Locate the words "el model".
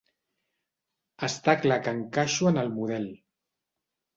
2.63-3.07